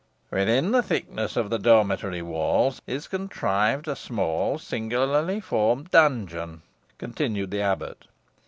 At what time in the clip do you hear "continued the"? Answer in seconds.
6.97-7.61